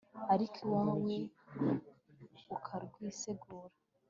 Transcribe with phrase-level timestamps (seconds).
[0.33, 1.15] ariko iwawe
[2.55, 3.75] ukarwisegura